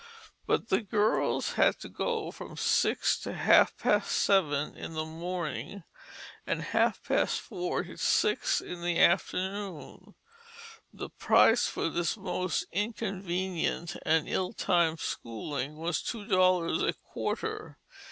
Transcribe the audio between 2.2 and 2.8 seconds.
from